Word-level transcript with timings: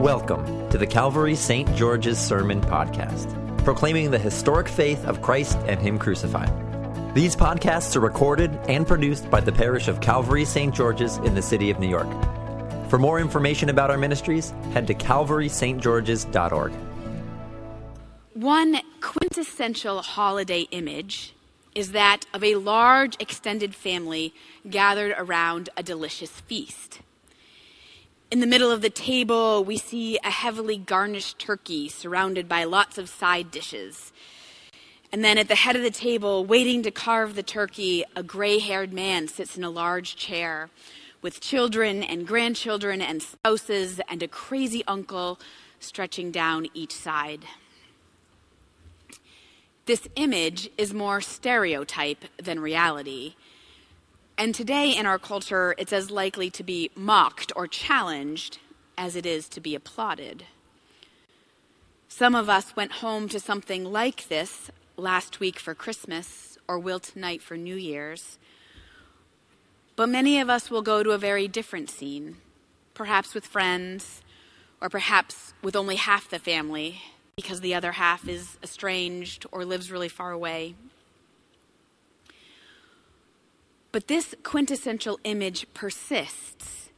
Welcome 0.00 0.70
to 0.70 0.78
the 0.78 0.86
Calvary 0.86 1.34
St. 1.34 1.76
George's 1.76 2.18
Sermon 2.18 2.62
Podcast, 2.62 3.36
proclaiming 3.64 4.10
the 4.10 4.18
historic 4.18 4.66
faith 4.66 5.04
of 5.04 5.20
Christ 5.20 5.58
and 5.66 5.78
Him 5.78 5.98
crucified. 5.98 6.50
These 7.14 7.36
podcasts 7.36 7.94
are 7.96 8.00
recorded 8.00 8.50
and 8.66 8.86
produced 8.86 9.30
by 9.30 9.42
the 9.42 9.52
parish 9.52 9.88
of 9.88 10.00
Calvary 10.00 10.46
St. 10.46 10.74
George's 10.74 11.18
in 11.18 11.34
the 11.34 11.42
city 11.42 11.68
of 11.68 11.78
New 11.78 11.86
York. 11.86 12.08
For 12.88 12.98
more 12.98 13.20
information 13.20 13.68
about 13.68 13.90
our 13.90 13.98
ministries, 13.98 14.54
head 14.72 14.86
to 14.86 14.94
calvarystgeorges.org. 14.94 16.72
One 18.32 18.80
quintessential 19.02 20.00
holiday 20.00 20.62
image 20.70 21.34
is 21.74 21.92
that 21.92 22.24
of 22.32 22.42
a 22.42 22.54
large 22.54 23.16
extended 23.20 23.74
family 23.74 24.32
gathered 24.70 25.14
around 25.18 25.68
a 25.76 25.82
delicious 25.82 26.30
feast. 26.30 27.00
In 28.30 28.38
the 28.38 28.46
middle 28.46 28.70
of 28.70 28.80
the 28.80 28.90
table, 28.90 29.64
we 29.64 29.76
see 29.76 30.16
a 30.22 30.30
heavily 30.30 30.76
garnished 30.76 31.40
turkey 31.40 31.88
surrounded 31.88 32.48
by 32.48 32.62
lots 32.62 32.96
of 32.96 33.08
side 33.08 33.50
dishes. 33.50 34.12
And 35.10 35.24
then 35.24 35.36
at 35.36 35.48
the 35.48 35.56
head 35.56 35.74
of 35.74 35.82
the 35.82 35.90
table, 35.90 36.44
waiting 36.44 36.84
to 36.84 36.92
carve 36.92 37.34
the 37.34 37.42
turkey, 37.42 38.04
a 38.14 38.22
gray 38.22 38.60
haired 38.60 38.92
man 38.92 39.26
sits 39.26 39.56
in 39.56 39.64
a 39.64 39.70
large 39.70 40.14
chair 40.14 40.70
with 41.22 41.40
children 41.40 42.04
and 42.04 42.24
grandchildren 42.24 43.02
and 43.02 43.20
spouses 43.20 44.00
and 44.08 44.22
a 44.22 44.28
crazy 44.28 44.84
uncle 44.86 45.40
stretching 45.80 46.30
down 46.30 46.68
each 46.72 46.94
side. 46.94 47.40
This 49.86 50.06
image 50.14 50.70
is 50.78 50.94
more 50.94 51.20
stereotype 51.20 52.26
than 52.40 52.60
reality. 52.60 53.34
And 54.40 54.54
today 54.54 54.96
in 54.96 55.04
our 55.04 55.18
culture, 55.18 55.74
it's 55.76 55.92
as 55.92 56.10
likely 56.10 56.48
to 56.52 56.62
be 56.62 56.90
mocked 56.94 57.52
or 57.54 57.66
challenged 57.66 58.58
as 58.96 59.14
it 59.14 59.26
is 59.26 59.50
to 59.50 59.60
be 59.60 59.74
applauded. 59.74 60.44
Some 62.08 62.34
of 62.34 62.48
us 62.48 62.74
went 62.74 62.90
home 63.04 63.28
to 63.28 63.38
something 63.38 63.84
like 63.84 64.28
this 64.28 64.70
last 64.96 65.40
week 65.40 65.58
for 65.58 65.74
Christmas 65.74 66.56
or 66.66 66.78
will 66.78 67.00
tonight 67.00 67.42
for 67.42 67.58
New 67.58 67.74
Year's. 67.74 68.38
But 69.94 70.08
many 70.08 70.40
of 70.40 70.48
us 70.48 70.70
will 70.70 70.80
go 70.80 71.02
to 71.02 71.10
a 71.10 71.18
very 71.18 71.46
different 71.46 71.90
scene, 71.90 72.38
perhaps 72.94 73.34
with 73.34 73.44
friends, 73.44 74.22
or 74.80 74.88
perhaps 74.88 75.52
with 75.60 75.76
only 75.76 75.96
half 75.96 76.30
the 76.30 76.38
family 76.38 77.02
because 77.36 77.60
the 77.60 77.74
other 77.74 77.92
half 77.92 78.26
is 78.26 78.56
estranged 78.62 79.44
or 79.52 79.66
lives 79.66 79.92
really 79.92 80.08
far 80.08 80.30
away. 80.30 80.76
But 83.92 84.06
this 84.06 84.34
quintessential 84.42 85.18
image 85.24 85.66
persists 85.74 86.90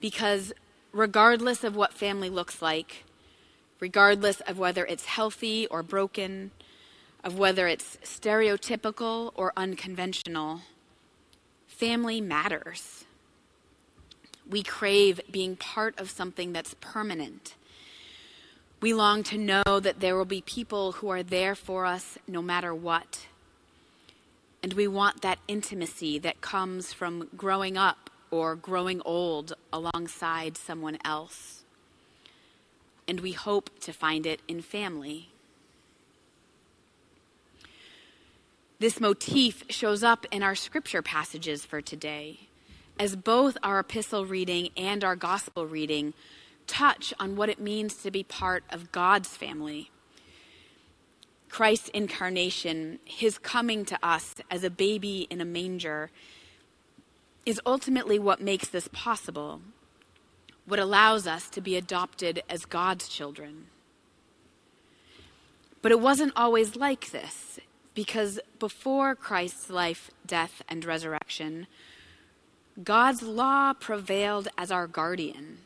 because, 0.00 0.52
regardless 0.92 1.64
of 1.64 1.74
what 1.74 1.92
family 1.92 2.30
looks 2.30 2.62
like, 2.62 3.04
regardless 3.80 4.40
of 4.42 4.58
whether 4.58 4.86
it's 4.86 5.06
healthy 5.06 5.66
or 5.66 5.82
broken, 5.82 6.52
of 7.24 7.36
whether 7.38 7.66
it's 7.66 7.98
stereotypical 8.04 9.32
or 9.34 9.52
unconventional, 9.56 10.60
family 11.66 12.20
matters. 12.20 13.04
We 14.48 14.62
crave 14.62 15.20
being 15.30 15.56
part 15.56 15.98
of 15.98 16.08
something 16.08 16.52
that's 16.52 16.76
permanent. 16.80 17.56
We 18.80 18.94
long 18.94 19.24
to 19.24 19.38
know 19.38 19.80
that 19.80 19.98
there 19.98 20.16
will 20.16 20.24
be 20.24 20.42
people 20.42 20.92
who 20.92 21.08
are 21.08 21.24
there 21.24 21.56
for 21.56 21.84
us 21.84 22.16
no 22.28 22.40
matter 22.40 22.72
what. 22.72 23.26
And 24.66 24.74
we 24.74 24.88
want 24.88 25.22
that 25.22 25.38
intimacy 25.46 26.18
that 26.18 26.40
comes 26.40 26.92
from 26.92 27.28
growing 27.36 27.76
up 27.76 28.10
or 28.32 28.56
growing 28.56 29.00
old 29.04 29.52
alongside 29.72 30.56
someone 30.56 30.98
else. 31.04 31.62
And 33.06 33.20
we 33.20 33.30
hope 33.30 33.70
to 33.82 33.92
find 33.92 34.26
it 34.26 34.40
in 34.48 34.60
family. 34.62 35.28
This 38.80 38.98
motif 38.98 39.62
shows 39.70 40.02
up 40.02 40.26
in 40.32 40.42
our 40.42 40.56
scripture 40.56 41.00
passages 41.00 41.64
for 41.64 41.80
today, 41.80 42.40
as 42.98 43.14
both 43.14 43.56
our 43.62 43.78
epistle 43.78 44.26
reading 44.26 44.70
and 44.76 45.04
our 45.04 45.14
gospel 45.14 45.68
reading 45.68 46.12
touch 46.66 47.14
on 47.20 47.36
what 47.36 47.48
it 47.48 47.60
means 47.60 47.94
to 48.02 48.10
be 48.10 48.24
part 48.24 48.64
of 48.70 48.90
God's 48.90 49.28
family. 49.28 49.92
Christ's 51.56 51.88
incarnation, 51.94 52.98
his 53.06 53.38
coming 53.38 53.86
to 53.86 53.98
us 54.02 54.34
as 54.50 54.62
a 54.62 54.68
baby 54.68 55.26
in 55.30 55.40
a 55.40 55.44
manger, 55.46 56.10
is 57.46 57.58
ultimately 57.64 58.18
what 58.18 58.42
makes 58.42 58.68
this 58.68 58.90
possible, 58.92 59.62
what 60.66 60.78
allows 60.78 61.26
us 61.26 61.48
to 61.48 61.62
be 61.62 61.74
adopted 61.74 62.42
as 62.50 62.66
God's 62.66 63.08
children. 63.08 63.68
But 65.80 65.92
it 65.92 65.98
wasn't 65.98 66.34
always 66.36 66.76
like 66.76 67.10
this, 67.10 67.58
because 67.94 68.38
before 68.58 69.14
Christ's 69.14 69.70
life, 69.70 70.10
death, 70.26 70.60
and 70.68 70.84
resurrection, 70.84 71.68
God's 72.84 73.22
law 73.22 73.72
prevailed 73.72 74.48
as 74.58 74.70
our 74.70 74.86
guardian. 74.86 75.60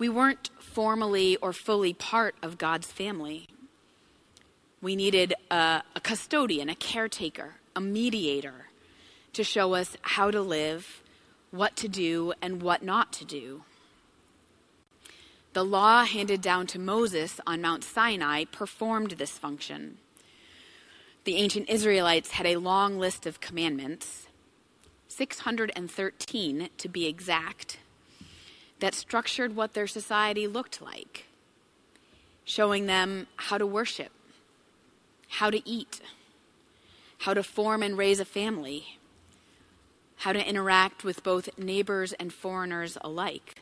We 0.00 0.08
weren't 0.08 0.50
formally 0.58 1.36
or 1.36 1.52
fully 1.52 1.92
part 1.92 2.34
of 2.42 2.58
God's 2.58 2.88
family. 2.88 3.46
We 4.86 4.94
needed 4.94 5.34
a, 5.50 5.82
a 5.96 6.00
custodian, 6.00 6.68
a 6.68 6.76
caretaker, 6.76 7.56
a 7.74 7.80
mediator 7.80 8.68
to 9.32 9.42
show 9.42 9.74
us 9.74 9.96
how 10.02 10.30
to 10.30 10.40
live, 10.40 11.02
what 11.50 11.74
to 11.78 11.88
do, 11.88 12.34
and 12.40 12.62
what 12.62 12.84
not 12.84 13.12
to 13.14 13.24
do. 13.24 13.64
The 15.54 15.64
law 15.64 16.04
handed 16.04 16.40
down 16.40 16.68
to 16.68 16.78
Moses 16.78 17.40
on 17.48 17.60
Mount 17.60 17.82
Sinai 17.82 18.44
performed 18.44 19.10
this 19.18 19.32
function. 19.32 19.98
The 21.24 21.34
ancient 21.34 21.68
Israelites 21.68 22.30
had 22.30 22.46
a 22.46 22.54
long 22.54 22.96
list 22.96 23.26
of 23.26 23.40
commandments, 23.40 24.28
613 25.08 26.68
to 26.78 26.88
be 26.88 27.06
exact, 27.06 27.78
that 28.78 28.94
structured 28.94 29.56
what 29.56 29.74
their 29.74 29.88
society 29.88 30.46
looked 30.46 30.80
like, 30.80 31.24
showing 32.44 32.86
them 32.86 33.26
how 33.34 33.58
to 33.58 33.66
worship, 33.66 34.12
how 35.28 35.50
to 35.50 35.66
eat, 35.68 36.00
how 37.18 37.34
to 37.34 37.42
form 37.42 37.82
and 37.82 37.98
raise 37.98 38.20
a 38.20 38.24
family, 38.24 38.98
how 40.16 40.32
to 40.32 40.48
interact 40.48 41.04
with 41.04 41.22
both 41.22 41.58
neighbors 41.58 42.12
and 42.14 42.32
foreigners 42.32 42.96
alike. 43.02 43.54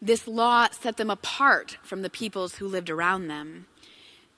This 0.00 0.28
law 0.28 0.68
set 0.70 0.96
them 0.96 1.10
apart 1.10 1.78
from 1.82 2.02
the 2.02 2.10
peoples 2.10 2.56
who 2.56 2.68
lived 2.68 2.88
around 2.88 3.28
them, 3.28 3.66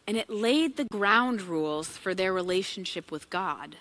and 0.06 0.16
it 0.16 0.30
laid 0.30 0.76
the 0.76 0.86
ground 0.86 1.42
rules 1.42 1.88
for 1.88 2.14
their 2.14 2.32
relationship 2.32 3.12
with 3.12 3.30
God. 3.30 3.76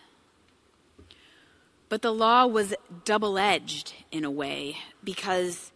But 1.88 2.02
the 2.02 2.14
law 2.14 2.46
was 2.46 2.76
double 3.04 3.38
edged 3.40 3.94
in 4.12 4.24
a 4.24 4.30
way 4.30 4.78
because 5.04 5.72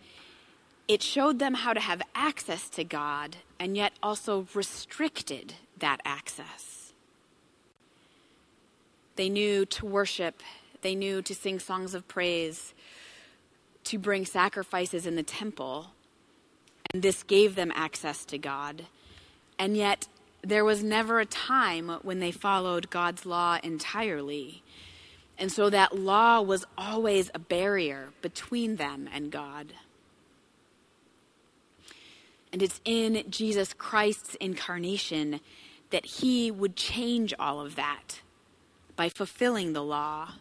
it 0.88 1.02
showed 1.02 1.40
them 1.40 1.54
how 1.54 1.74
to 1.74 1.80
have 1.80 2.02
access 2.14 2.70
to 2.70 2.84
God 2.84 3.38
and 3.60 3.78
yet 3.78 3.94
also 4.02 4.48
restricted 4.54 5.54
that 5.80 6.02
access. 6.04 6.94
They 9.16 9.30
knew 9.30 9.66
to 9.68 9.86
worship, 9.86 10.42
they 10.82 10.96
knew 10.96 11.22
to 11.22 11.36
sing 11.36 11.60
songs 11.60 11.94
of 11.94 12.08
praise, 12.08 12.74
to 13.86 13.98
bring 13.98 14.26
sacrifices 14.26 15.06
in 15.06 15.16
the 15.16 15.24
temple, 15.24 15.92
and 16.92 17.02
this 17.02 17.24
gave 17.24 17.56
them 17.56 17.72
access 17.76 18.26
to 18.26 18.38
God. 18.38 18.86
And 19.60 19.78
yet, 19.78 20.08
there 20.42 20.66
was 20.66 20.84
never 20.84 21.20
a 21.20 21.26
time 21.26 21.90
when 22.02 22.20
they 22.20 22.32
followed 22.32 22.90
God's 22.90 23.26
law 23.26 23.60
entirely. 23.64 24.62
And 25.38 25.52
so 25.52 25.70
that 25.70 25.98
law 25.98 26.42
was 26.42 26.66
always 26.78 27.32
a 27.34 27.40
barrier 27.40 28.10
between 28.22 28.76
them 28.76 29.08
and 29.14 29.32
God. 29.32 29.74
And 32.54 32.62
it's 32.62 32.80
in 32.86 33.24
Jesus 33.30 33.74
Christ's 33.74 34.36
incarnation 34.36 35.40
that 35.90 36.06
he 36.06 36.52
would 36.52 36.76
change 36.76 37.34
all 37.40 37.60
of 37.60 37.76
that 37.76 38.22
by 38.96 39.10
fulfilling 39.10 39.74
the 39.74 39.84
law 39.84 40.34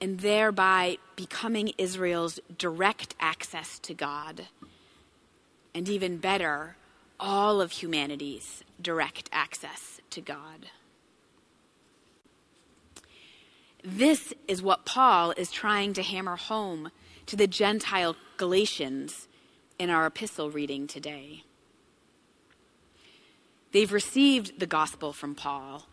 and 0.00 0.18
thereby 0.18 0.98
becoming 1.14 1.72
Israel's 1.78 2.40
direct 2.58 3.14
access 3.20 3.78
to 3.78 3.94
God. 3.94 4.48
And 5.72 5.88
even 5.88 6.16
better, 6.16 6.76
all 7.20 7.60
of 7.60 7.70
humanity's 7.70 8.64
direct 8.82 9.30
access 9.32 10.00
to 10.10 10.20
God. 10.20 10.66
This 13.84 14.34
is 14.48 14.60
what 14.60 14.84
Paul 14.84 15.32
is 15.36 15.52
trying 15.52 15.92
to 15.92 16.02
hammer 16.02 16.36
home 16.36 16.90
to 17.26 17.36
the 17.36 17.46
Gentile 17.46 18.16
Galatians 18.38 19.28
in 19.78 19.90
our 19.90 20.06
epistle 20.06 20.50
reading 20.50 20.86
today. 20.86 21.44
They've 23.72 23.92
received 23.92 24.60
the 24.60 24.66
gospel 24.66 25.12
from 25.12 25.34
Paul 25.34 25.86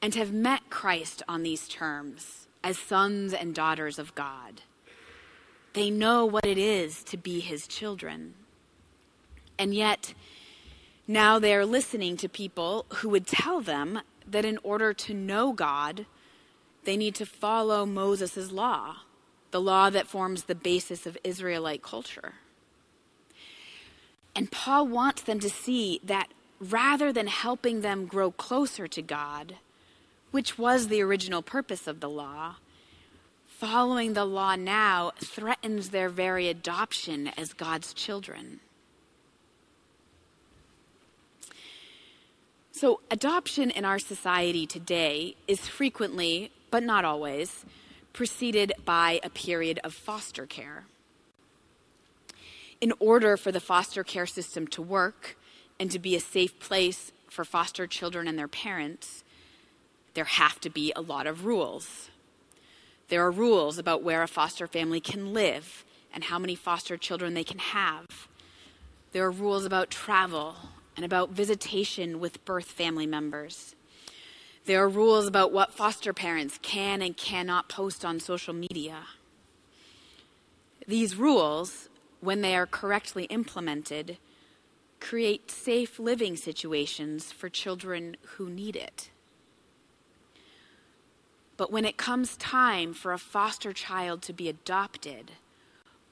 and 0.00 0.14
have 0.14 0.32
met 0.32 0.70
Christ 0.70 1.22
on 1.28 1.42
these 1.42 1.68
terms 1.68 2.46
as 2.62 2.78
sons 2.78 3.34
and 3.34 3.54
daughters 3.54 3.98
of 3.98 4.14
God. 4.14 4.62
They 5.74 5.90
know 5.90 6.24
what 6.24 6.46
it 6.46 6.56
is 6.56 7.02
to 7.04 7.16
be 7.16 7.40
his 7.40 7.66
children. 7.66 8.34
And 9.58 9.74
yet, 9.74 10.14
now 11.06 11.38
they 11.38 11.54
are 11.54 11.66
listening 11.66 12.16
to 12.18 12.28
people 12.28 12.86
who 12.96 13.10
would 13.10 13.26
tell 13.26 13.60
them 13.60 14.00
that 14.26 14.44
in 14.44 14.58
order 14.62 14.94
to 14.94 15.12
know 15.12 15.52
God, 15.52 16.06
they 16.84 16.96
need 16.96 17.14
to 17.16 17.26
follow 17.26 17.84
Moses' 17.84 18.50
law, 18.50 18.96
the 19.50 19.60
law 19.60 19.90
that 19.90 20.06
forms 20.06 20.44
the 20.44 20.54
basis 20.54 21.06
of 21.06 21.18
Israelite 21.22 21.82
culture. 21.82 22.34
And 24.36 24.50
Paul 24.50 24.88
wants 24.88 25.22
them 25.22 25.40
to 25.40 25.50
see 25.50 26.00
that 26.04 26.28
rather 26.60 27.12
than 27.12 27.26
helping 27.26 27.80
them 27.80 28.06
grow 28.06 28.30
closer 28.30 28.88
to 28.88 29.02
God, 29.02 29.56
which 30.30 30.58
was 30.58 30.88
the 30.88 31.02
original 31.02 31.42
purpose 31.42 31.86
of 31.86 32.00
the 32.00 32.08
law, 32.08 32.56
following 33.46 34.14
the 34.14 34.24
law 34.24 34.56
now 34.56 35.12
threatens 35.18 35.90
their 35.90 36.08
very 36.08 36.48
adoption 36.48 37.28
as 37.36 37.52
God's 37.52 37.94
children. 37.94 38.60
So, 42.72 43.00
adoption 43.08 43.70
in 43.70 43.84
our 43.84 44.00
society 44.00 44.66
today 44.66 45.36
is 45.46 45.60
frequently, 45.60 46.50
but 46.72 46.82
not 46.82 47.04
always, 47.04 47.64
preceded 48.12 48.72
by 48.84 49.20
a 49.22 49.30
period 49.30 49.78
of 49.84 49.94
foster 49.94 50.44
care. 50.44 50.86
In 52.80 52.92
order 52.98 53.36
for 53.36 53.52
the 53.52 53.60
foster 53.60 54.04
care 54.04 54.26
system 54.26 54.66
to 54.68 54.82
work 54.82 55.36
and 55.78 55.90
to 55.90 55.98
be 55.98 56.16
a 56.16 56.20
safe 56.20 56.58
place 56.58 57.12
for 57.28 57.44
foster 57.44 57.86
children 57.86 58.28
and 58.28 58.38
their 58.38 58.48
parents, 58.48 59.24
there 60.14 60.24
have 60.24 60.60
to 60.60 60.70
be 60.70 60.92
a 60.94 61.00
lot 61.00 61.26
of 61.26 61.44
rules. 61.44 62.10
There 63.08 63.24
are 63.24 63.30
rules 63.30 63.78
about 63.78 64.02
where 64.02 64.22
a 64.22 64.28
foster 64.28 64.66
family 64.66 65.00
can 65.00 65.32
live 65.32 65.84
and 66.12 66.24
how 66.24 66.38
many 66.38 66.54
foster 66.54 66.96
children 66.96 67.34
they 67.34 67.44
can 67.44 67.58
have. 67.58 68.06
There 69.12 69.24
are 69.24 69.30
rules 69.30 69.64
about 69.64 69.90
travel 69.90 70.56
and 70.96 71.04
about 71.04 71.30
visitation 71.30 72.20
with 72.20 72.44
birth 72.44 72.66
family 72.66 73.06
members. 73.06 73.74
There 74.66 74.82
are 74.82 74.88
rules 74.88 75.26
about 75.26 75.52
what 75.52 75.74
foster 75.74 76.12
parents 76.12 76.58
can 76.62 77.02
and 77.02 77.16
cannot 77.16 77.68
post 77.68 78.04
on 78.04 78.18
social 78.20 78.54
media. 78.54 79.02
These 80.86 81.16
rules, 81.16 81.88
when 82.24 82.40
they 82.40 82.56
are 82.56 82.66
correctly 82.66 83.24
implemented, 83.24 84.18
create 85.00 85.50
safe 85.50 85.98
living 85.98 86.36
situations 86.36 87.30
for 87.30 87.48
children 87.48 88.16
who 88.36 88.48
need 88.48 88.76
it. 88.76 89.10
But 91.56 91.70
when 91.70 91.84
it 91.84 91.96
comes 91.96 92.36
time 92.36 92.94
for 92.94 93.12
a 93.12 93.18
foster 93.18 93.72
child 93.72 94.22
to 94.22 94.32
be 94.32 94.48
adopted, 94.48 95.32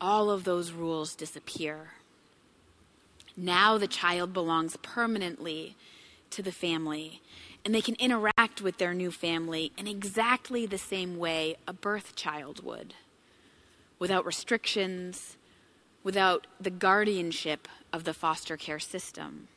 all 0.00 0.31
of 0.31 0.44
those 0.44 0.73
rules 0.73 1.14
disappear. 1.14 1.93
Now 3.37 3.79
the 3.79 3.88
child 3.88 4.32
belongs 4.32 4.76
permanently 4.82 5.75
to 6.31 6.43
the 6.43 6.53
family, 6.53 7.23
and 7.64 7.75
they 7.75 7.81
can 7.81 7.94
interact 7.97 8.61
with 8.61 8.79
their 8.79 8.94
new 8.94 9.11
family 9.11 9.73
in 9.79 9.87
exactly 9.87 10.67
the 10.67 10.79
same 10.79 11.17
way 11.17 11.56
a 11.67 11.73
birth 11.73 12.14
child 12.14 12.64
would, 12.64 12.94
without 13.99 14.26
restrictions, 14.26 15.37
without 16.02 16.46
the 16.60 16.70
guardianship 16.70 17.69
of 17.93 18.04
the 18.04 18.14
foster 18.14 18.56
care 18.56 18.81
system. 18.81 19.49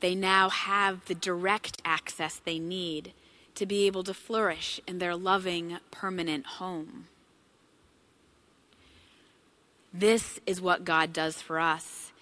They 0.00 0.14
now 0.14 0.48
have 0.48 1.04
the 1.06 1.14
direct 1.14 1.80
access 1.84 2.36
they 2.36 2.58
need 2.58 3.12
to 3.56 3.66
be 3.66 3.86
able 3.86 4.04
to 4.04 4.14
flourish 4.14 4.80
in 4.86 4.98
their 4.98 5.16
loving, 5.16 5.78
permanent 5.90 6.46
home. 6.46 7.08
This 9.92 10.38
is 10.46 10.60
what 10.60 10.84
God 10.84 11.12
does 11.12 11.42
for 11.42 11.58
us. 11.58 12.12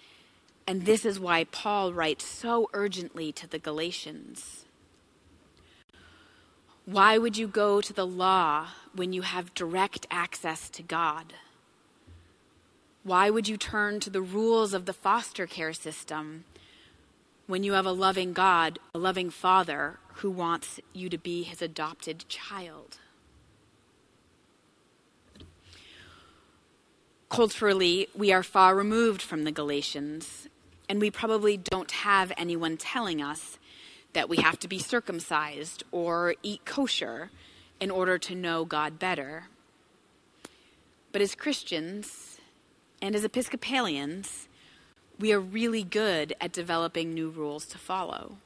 And 0.65 0.85
this 0.85 1.05
is 1.05 1.19
why 1.19 1.43
Paul 1.45 1.93
writes 1.93 2.25
so 2.25 2.69
urgently 2.73 3.31
to 3.33 3.47
the 3.47 3.59
Galatians. 3.59 4.65
Why 6.85 7.17
would 7.17 7.37
you 7.37 7.47
go 7.47 7.81
to 7.81 7.93
the 7.93 8.07
law 8.07 8.67
when 8.93 9.13
you 9.13 9.21
have 9.21 9.53
direct 9.53 10.07
access 10.09 10.69
to 10.71 10.81
God? 10.81 11.33
Why 13.07 13.29
would 13.29 13.47
you 13.47 13.55
turn 13.55 14.01
to 14.01 14.09
the 14.09 14.21
rules 14.21 14.73
of 14.73 14.85
the 14.85 14.91
foster 14.91 15.47
care 15.47 15.71
system 15.71 16.43
when 17.45 17.63
you 17.63 17.71
have 17.71 17.85
a 17.85 17.91
loving 17.93 18.33
God, 18.33 18.79
a 18.93 18.97
loving 18.97 19.29
Father 19.29 19.99
who 20.15 20.29
wants 20.29 20.81
you 20.91 21.07
to 21.07 21.17
be 21.17 21.43
his 21.43 21.61
adopted 21.61 22.25
child. 22.27 22.97
Culturally, 27.29 28.09
we 28.13 28.33
are 28.33 28.43
far 28.43 28.75
removed 28.75 29.21
from 29.21 29.45
the 29.45 29.53
Galatians, 29.53 30.49
and 30.89 30.99
we 30.99 31.09
probably 31.09 31.55
don't 31.55 31.91
have 31.91 32.33
anyone 32.35 32.75
telling 32.75 33.21
us 33.21 33.57
that 34.11 34.27
we 34.27 34.35
have 34.37 34.59
to 34.59 34.67
be 34.67 34.79
circumcised 34.79 35.81
or 35.93 36.35
eat 36.43 36.65
kosher 36.65 37.31
in 37.79 37.89
order 37.89 38.17
to 38.17 38.35
know 38.35 38.65
God 38.65 38.99
better. 38.99 39.47
But 41.13 41.21
as 41.21 41.33
Christians 41.33 42.26
and 43.01 43.15
as 43.15 43.23
Episcopalians, 43.23 44.47
we 45.19 45.31
are 45.33 45.39
really 45.39 45.83
good 45.83 46.33
at 46.41 46.51
developing 46.51 47.13
new 47.13 47.29
rules 47.29 47.65
to 47.67 47.77
follow. 47.77 48.37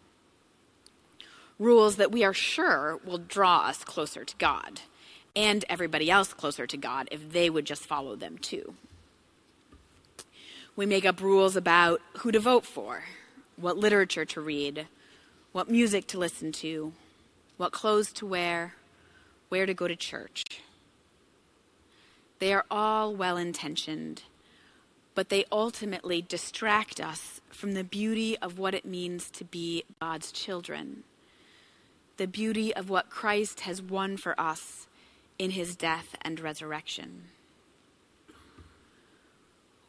Rules 1.60 1.98
that 1.98 2.12
we 2.12 2.24
are 2.24 2.34
sure 2.34 3.00
will 3.06 3.18
draw 3.18 3.68
us 3.68 3.84
closer 3.84 4.26
to 4.26 4.36
God 4.38 4.82
and 5.36 5.64
everybody 5.70 6.10
else 6.10 6.34
closer 6.34 6.68
to 6.68 6.78
God 6.78 7.08
if 7.12 7.32
they 7.32 7.50
would 7.50 7.66
just 7.66 7.86
follow 7.86 8.16
them 8.16 8.38
too. 8.38 8.74
We 10.76 10.86
make 10.86 11.06
up 11.06 11.22
rules 11.22 11.56
about 11.56 12.02
who 12.20 12.32
to 12.32 12.40
vote 12.40 12.66
for, 12.66 13.04
what 13.56 13.78
literature 13.78 14.26
to 14.26 14.42
read, 14.42 14.88
what 15.52 15.70
music 15.70 16.08
to 16.08 16.18
listen 16.18 16.52
to, 16.54 16.94
what 17.58 17.72
clothes 17.72 18.12
to 18.14 18.26
wear, 18.26 18.76
where 19.50 19.66
to 19.66 19.74
go 19.74 19.88
to 19.88 19.96
church. 19.96 20.44
They 22.40 22.54
are 22.54 22.66
all 22.72 23.14
well 23.14 23.38
intentioned 23.38 24.24
but 25.14 25.30
they 25.30 25.46
ultimately 25.52 26.22
distract 26.22 27.02
us 27.02 27.42
from 27.50 27.74
the 27.74 27.84
beauty 27.84 28.38
of 28.38 28.58
what 28.58 28.74
it 28.74 28.86
means 28.86 29.30
to 29.32 29.44
be 29.44 29.84
God's 30.00 30.32
children, 30.32 31.04
the 32.18 32.28
beauty 32.28 32.74
of 32.74 32.90
what 32.90 33.10
Christ 33.10 33.62
has 33.62 33.82
won 33.82 34.18
for 34.18 34.40
us 34.40 34.88
in 35.38 35.52
his 35.52 35.76
death 35.76 36.16
and 36.22 36.40
resurrection. 36.40 37.24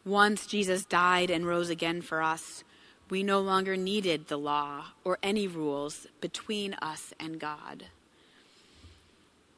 Once 0.05 0.47
Jesus 0.47 0.85
died 0.85 1.31
and 1.31 1.47
rose 1.47 1.71
again 1.71 2.03
for 2.03 2.23
us, 2.23 2.65
we 3.09 3.23
no 3.23 3.41
longer 3.41 3.77
needed 3.77 4.27
the 4.27 4.39
law 4.39 4.87
or 5.05 5.19
any 5.23 5.47
rules 5.47 6.07
between 6.21 6.75
us 6.75 7.13
and 7.21 7.39
God. 7.39 7.85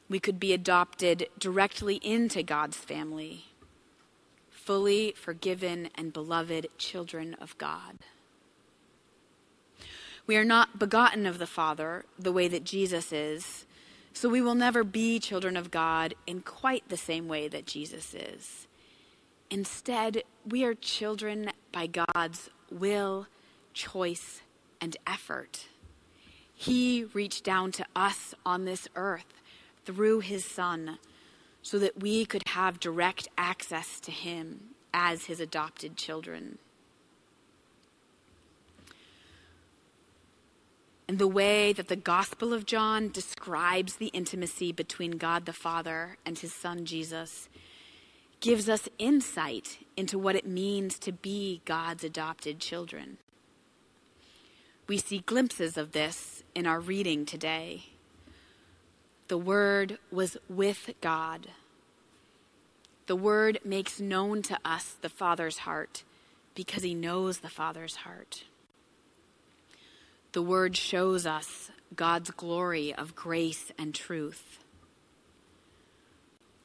We 0.07 0.19
could 0.19 0.39
be 0.39 0.53
adopted 0.53 1.29
directly 1.39 1.95
into 2.03 2.43
God's 2.43 2.77
family 2.77 3.45
fully 4.65 5.13
forgiven 5.15 5.89
and 5.95 6.11
beloved 6.11 6.67
children 6.77 7.35
of 7.35 7.55
God. 7.59 7.99
We 10.25 10.35
are 10.37 10.43
not 10.43 10.79
begotten 10.79 11.27
of 11.27 11.37
the 11.37 11.45
Father 11.45 12.03
the 12.17 12.31
way 12.31 12.47
that 12.47 12.63
Jesus 12.63 13.13
is, 13.13 13.67
so 14.11 14.27
we 14.27 14.41
will 14.41 14.55
never 14.55 14.83
be 14.83 15.19
children 15.19 15.55
of 15.55 15.69
God 15.69 16.15
in 16.25 16.41
quite 16.41 16.89
the 16.89 16.97
same 16.97 17.27
way 17.27 17.47
that 17.47 17.67
Jesus 17.67 18.15
is. 18.15 18.67
Instead, 19.51 20.23
we 20.47 20.63
are 20.63 20.73
children 20.73 21.51
by 21.71 21.85
God's 21.85 22.49
will, 22.71 23.27
choice, 23.73 24.41
and 24.81 24.97
effort. 25.05 25.67
He 26.55 27.03
reached 27.13 27.43
down 27.43 27.71
to 27.73 27.85
us 27.95 28.33
on 28.43 28.65
this 28.65 28.87
earth 28.95 29.41
through 29.85 30.21
his 30.21 30.43
Son 30.43 30.97
so 31.65 31.79
that 31.79 31.99
we 31.99 32.25
could 32.27 32.47
have 32.49 32.79
direct 32.79 33.27
access 33.39 33.99
to 33.99 34.11
Him 34.11 34.75
as 34.93 35.25
His 35.25 35.39
adopted 35.39 35.97
children. 35.97 36.59
And 41.07 41.17
the 41.17 41.27
way 41.27 41.73
that 41.73 41.87
the 41.87 41.95
Gospel 41.95 42.53
of 42.53 42.67
John 42.67 43.09
describes 43.09 43.95
the 43.95 44.07
intimacy 44.13 44.71
between 44.73 45.17
God 45.17 45.47
the 45.47 45.53
Father 45.53 46.17
and 46.23 46.37
His 46.37 46.53
Son 46.53 46.85
Jesus 46.85 47.49
gives 48.41 48.69
us 48.69 48.87
insight 48.99 49.79
into 49.97 50.19
what 50.19 50.35
it 50.35 50.45
means 50.45 50.99
to 50.99 51.11
be 51.11 51.63
God's 51.65 52.03
adopted 52.03 52.59
children. 52.59 53.17
We 54.87 54.99
see 54.99 55.23
glimpses 55.25 55.77
of 55.77 55.93
this 55.93 56.43
in 56.53 56.67
our 56.67 56.79
reading 56.79 57.25
today. 57.25 57.94
The 59.27 59.37
Word 59.39 59.97
was 60.11 60.37
with 60.47 60.91
God. 61.01 61.47
The 63.07 63.15
Word 63.15 63.59
makes 63.65 63.99
known 63.99 64.43
to 64.43 64.59
us 64.63 64.95
the 65.01 65.09
Father's 65.09 65.59
heart 65.59 66.03
because 66.53 66.83
He 66.83 66.93
knows 66.93 67.39
the 67.39 67.49
Father's 67.49 67.97
heart. 67.97 68.43
The 70.33 70.43
Word 70.43 70.77
shows 70.77 71.25
us 71.25 71.71
God's 71.95 72.29
glory 72.29 72.93
of 72.93 73.15
grace 73.15 73.71
and 73.79 73.95
truth. 73.95 74.59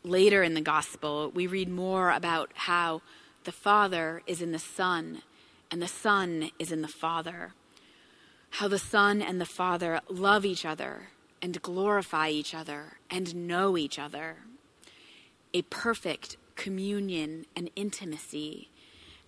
later 0.02 0.42
in 0.42 0.54
the 0.54 0.60
gospel, 0.60 1.30
we 1.34 1.46
read 1.46 1.68
more 1.68 2.10
about 2.10 2.50
how 2.54 3.02
the 3.44 3.52
Father 3.52 4.22
is 4.26 4.42
in 4.42 4.52
the 4.52 4.58
Son 4.58 5.22
and 5.70 5.80
the 5.80 5.88
Son 5.88 6.50
is 6.58 6.72
in 6.72 6.82
the 6.82 6.88
Father. 6.88 7.52
How 8.50 8.68
the 8.68 8.78
Son 8.78 9.22
and 9.22 9.40
the 9.40 9.46
Father 9.46 10.00
love 10.08 10.44
each 10.44 10.64
other 10.64 11.08
and 11.42 11.60
glorify 11.62 12.28
each 12.28 12.54
other 12.54 12.98
and 13.10 13.46
know 13.46 13.76
each 13.76 13.98
other. 13.98 14.38
A 15.54 15.62
perfect 15.62 16.36
communion 16.54 17.46
and 17.56 17.70
intimacy 17.74 18.68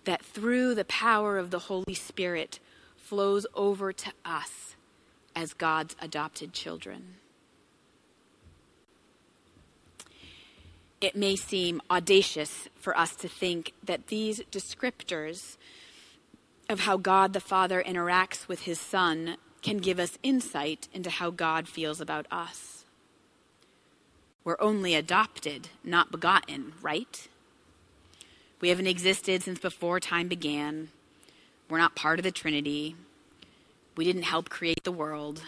that 0.05 0.23
through 0.23 0.75
the 0.75 0.85
power 0.85 1.37
of 1.37 1.49
the 1.51 1.59
Holy 1.59 1.93
Spirit 1.93 2.59
flows 2.95 3.45
over 3.55 3.91
to 3.91 4.11
us 4.25 4.75
as 5.35 5.53
God's 5.53 5.95
adopted 6.01 6.53
children. 6.53 7.15
It 11.01 11.15
may 11.15 11.35
seem 11.35 11.81
audacious 11.91 12.69
for 12.75 12.97
us 12.97 13.15
to 13.17 13.27
think 13.27 13.73
that 13.83 14.07
these 14.07 14.41
descriptors 14.51 15.57
of 16.69 16.81
how 16.81 16.95
God 16.95 17.33
the 17.33 17.41
Father 17.41 17.83
interacts 17.85 18.47
with 18.47 18.61
his 18.61 18.79
Son 18.79 19.35
can 19.63 19.77
give 19.77 19.97
us 19.97 20.19
insight 20.21 20.87
into 20.93 21.09
how 21.09 21.31
God 21.31 21.67
feels 21.67 21.99
about 21.99 22.27
us. 22.29 22.85
We're 24.43 24.57
only 24.59 24.93
adopted, 24.93 25.69
not 25.83 26.11
begotten, 26.11 26.73
right? 26.81 27.27
We 28.59 28.69
haven't 28.69 28.87
existed 28.87 29.41
since 29.41 29.59
before 29.59 29.99
time 29.99 30.27
began. 30.27 30.89
We're 31.69 31.77
not 31.77 31.95
part 31.95 32.19
of 32.19 32.23
the 32.23 32.31
Trinity. 32.31 32.95
We 33.95 34.03
didn't 34.05 34.23
help 34.23 34.49
create 34.49 34.83
the 34.83 34.91
world. 34.91 35.41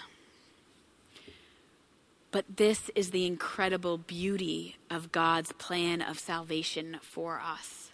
But 2.32 2.46
this 2.58 2.90
is 2.96 3.12
the 3.12 3.26
incredible 3.26 3.98
beauty 3.98 4.78
of 4.90 5.12
God's 5.12 5.52
plan 5.54 6.02
of 6.02 6.20
salvation 6.20 6.98
for 7.02 7.40
us. 7.40 7.92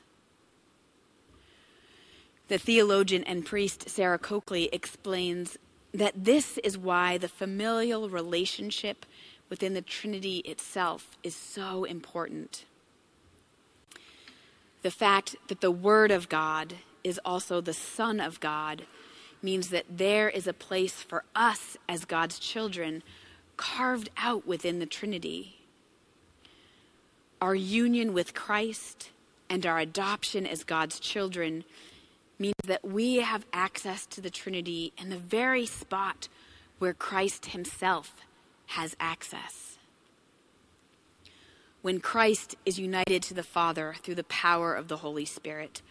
The 2.48 2.58
theologian 2.58 3.24
and 3.24 3.46
priest 3.46 3.90
Sarah 3.90 4.20
Coakley 4.20 4.70
explains 4.74 5.58
that 5.94 6.24
this 6.24 6.58
is 6.60 6.78
why 6.78 7.18
the 7.18 7.28
familial 7.28 8.10
relationship 8.10 9.06
within 9.50 9.74
the 9.74 9.82
Trinity 9.82 10.38
itself 10.40 11.18
is 11.24 11.36
so 11.36 11.84
important. 11.84 12.66
The 14.82 14.92
fact 14.92 15.36
that 15.48 15.62
the 15.62 15.72
Word 15.72 16.10
of 16.10 16.30
God 16.30 16.76
is 17.04 17.20
also 17.26 17.62
the 17.62 17.74
Son 17.74 18.20
of 18.20 18.40
God 18.40 18.84
means 19.44 19.70
that 19.70 19.86
there 19.90 20.30
is 20.30 20.48
a 20.48 20.54
place 20.54 21.04
for 21.04 21.24
us 21.36 21.76
as 21.90 22.06
God's 22.06 22.40
children 22.40 23.04
carved 23.58 24.10
out 24.18 24.48
within 24.48 24.80
the 24.80 24.86
Trinity. 24.86 25.58
Our 27.42 27.56
union 27.56 28.14
with 28.14 28.34
Christ 28.34 29.10
and 29.50 29.66
our 29.66 29.80
adoption 29.80 30.48
as 30.48 30.64
God's 30.64 31.00
children 31.00 31.64
means 32.42 32.56
that 32.66 32.84
we 32.84 33.18
have 33.18 33.46
access 33.54 34.06
to 34.08 34.20
the 34.20 34.30
Trinity 34.30 34.92
in 34.98 35.10
the 35.10 35.18
very 35.18 35.66
spot 35.66 36.28
where 36.80 36.94
Christ 36.94 37.48
Himself 37.48 38.16
has 38.68 38.96
access. 39.00 39.78
When 41.82 42.00
Christ 42.00 42.56
is 42.66 42.80
united 42.80 43.24
to 43.24 43.34
the 43.34 43.44
Father 43.44 43.96
through 44.02 44.16
the 44.16 44.24
power 44.24 44.74
of 44.74 44.88
the 44.88 44.98
Holy 44.98 45.26
Spirit, 45.26 45.82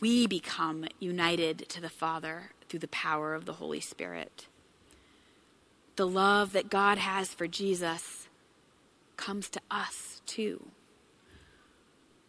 we 0.00 0.26
become 0.26 0.86
united 0.98 1.68
to 1.70 1.80
the 1.80 1.90
Father 1.90 2.50
through 2.68 2.80
the 2.80 2.88
power 2.88 3.34
of 3.34 3.44
the 3.44 3.54
Holy 3.54 3.80
Spirit. 3.80 4.46
The 5.96 6.06
love 6.06 6.52
that 6.52 6.70
God 6.70 6.98
has 6.98 7.28
for 7.28 7.46
Jesus 7.46 8.28
comes 9.16 9.48
to 9.50 9.60
us 9.70 10.20
too. 10.26 10.66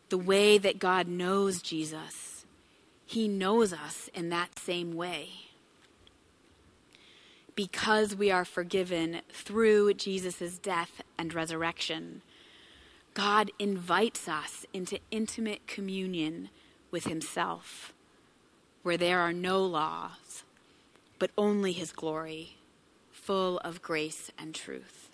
The 0.10 0.18
way 0.18 0.58
that 0.58 0.80
God 0.80 1.08
knows 1.08 1.62
Jesus, 1.62 2.35
He 3.06 3.28
knows 3.28 3.72
us 3.72 4.10
in 4.14 4.30
that 4.30 4.58
same 4.58 4.96
way. 4.96 5.30
Because 7.56 8.16
we 8.16 8.32
are 8.32 8.44
forgiven 8.44 9.22
through 9.32 9.94
Jesus' 9.94 10.58
death 10.58 11.02
and 11.18 11.34
resurrection, 11.34 12.22
God 13.14 13.52
invites 13.60 14.28
us 14.28 14.66
into 14.74 15.00
intimate 15.10 15.66
communion 15.68 16.50
with 16.92 17.06
Himself, 17.06 17.94
where 18.84 18.98
there 18.98 19.20
are 19.20 19.32
no 19.32 19.64
laws, 19.64 20.44
but 21.18 21.32
only 21.38 21.72
His 21.72 21.94
glory, 21.94 22.58
full 23.12 23.60
of 23.60 23.82
grace 23.82 24.32
and 24.38 24.54
truth. 24.54 25.10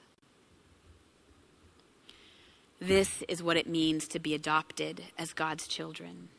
This 2.79 3.21
is 3.27 3.43
what 3.43 3.57
it 3.57 3.69
means 3.69 4.07
to 4.07 4.19
be 4.19 4.33
adopted 4.33 5.03
as 5.15 5.33
God's 5.33 5.67
children. 5.67 6.29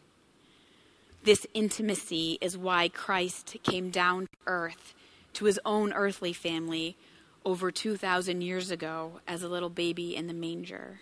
This 1.25 1.47
intimacy 1.55 2.39
is 2.41 2.59
why 2.59 2.89
Christ 2.89 3.57
came 3.63 3.91
down 3.91 4.23
to 4.23 4.39
earth 4.47 4.93
to 5.35 5.45
his 5.45 5.61
own 5.65 5.93
earthly 5.93 6.33
family 6.33 6.97
over 7.45 7.71
2,000 7.71 8.41
years 8.41 8.71
ago 8.71 9.21
as 9.27 9.43
a 9.43 9.49
little 9.49 9.71
baby 9.71 10.17
in 10.17 10.27
the 10.27 10.35
manger. 10.35 11.01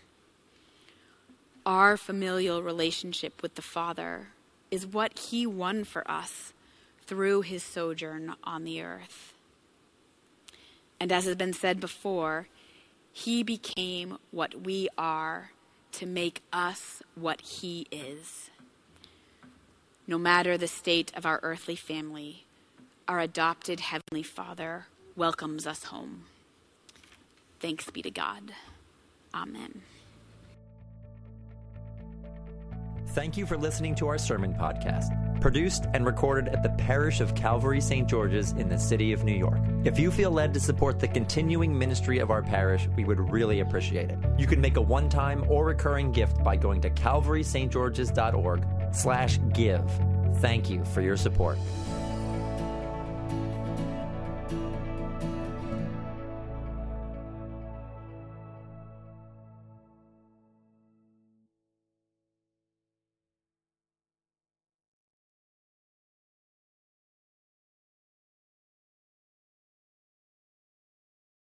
Our 1.64 1.96
familial 1.96 2.62
relationship 2.62 3.42
with 3.42 3.54
the 3.54 3.62
Father 3.62 4.28
is 4.70 4.86
what 4.86 5.18
he 5.18 5.46
won 5.46 5.84
for 5.84 6.08
us 6.10 6.52
through 7.06 7.42
his 7.42 7.62
sojourn 7.62 8.34
on 8.44 8.64
the 8.64 8.82
earth. 8.82 9.32
And 10.98 11.10
as 11.10 11.24
has 11.24 11.36
been 11.36 11.54
said 11.54 11.80
before, 11.80 12.48
he 13.12 13.42
became 13.42 14.18
what 14.30 14.62
we 14.62 14.88
are 14.98 15.52
to 15.92 16.06
make 16.06 16.42
us 16.52 17.02
what 17.14 17.40
he 17.40 17.86
is. 17.90 18.49
No 20.10 20.18
matter 20.18 20.58
the 20.58 20.66
state 20.66 21.12
of 21.14 21.24
our 21.24 21.38
earthly 21.44 21.76
family, 21.76 22.44
our 23.06 23.20
adopted 23.20 23.78
Heavenly 23.78 24.24
Father 24.24 24.86
welcomes 25.14 25.68
us 25.68 25.84
home. 25.84 26.24
Thanks 27.60 27.88
be 27.90 28.02
to 28.02 28.10
God. 28.10 28.50
Amen. 29.32 29.82
Thank 33.10 33.36
you 33.36 33.46
for 33.46 33.56
listening 33.56 33.94
to 33.96 34.08
our 34.08 34.18
sermon 34.18 34.52
podcast, 34.54 35.40
produced 35.40 35.84
and 35.94 36.04
recorded 36.04 36.52
at 36.52 36.64
the 36.64 36.70
parish 36.70 37.20
of 37.20 37.36
Calvary 37.36 37.80
St. 37.80 38.08
George's 38.08 38.50
in 38.52 38.68
the 38.68 38.78
city 38.78 39.12
of 39.12 39.22
New 39.22 39.36
York. 39.36 39.60
If 39.84 39.96
you 39.96 40.10
feel 40.10 40.32
led 40.32 40.52
to 40.54 40.60
support 40.60 40.98
the 40.98 41.06
continuing 41.06 41.78
ministry 41.78 42.18
of 42.18 42.32
our 42.32 42.42
parish, 42.42 42.88
we 42.96 43.04
would 43.04 43.30
really 43.30 43.60
appreciate 43.60 44.10
it. 44.10 44.18
You 44.36 44.48
can 44.48 44.60
make 44.60 44.76
a 44.76 44.80
one-time 44.80 45.44
or 45.48 45.66
recurring 45.66 46.10
gift 46.10 46.42
by 46.42 46.56
going 46.56 46.80
to 46.80 46.90
calvarystgeorges.org 46.90 48.66
slash 48.92 49.38
give. 49.52 49.84
Thank 50.36 50.70
you 50.70 50.84
for 50.84 51.00
your 51.00 51.16
support. 51.16 51.58